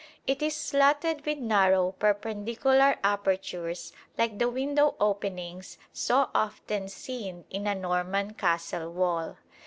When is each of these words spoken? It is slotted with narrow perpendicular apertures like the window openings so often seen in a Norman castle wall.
It 0.25 0.41
is 0.41 0.55
slotted 0.55 1.27
with 1.27 1.37
narrow 1.37 1.91
perpendicular 1.91 2.95
apertures 3.03 3.93
like 4.17 4.39
the 4.39 4.49
window 4.49 4.95
openings 4.99 5.77
so 5.93 6.31
often 6.33 6.87
seen 6.87 7.45
in 7.51 7.67
a 7.67 7.75
Norman 7.75 8.33
castle 8.33 8.91
wall. 8.91 9.37